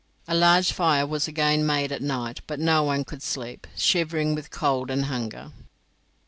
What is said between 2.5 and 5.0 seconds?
no one could sleep, shivering with cold